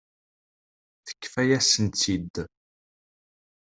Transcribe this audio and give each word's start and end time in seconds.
Tefka-yasen-tt-id. 1.05 2.35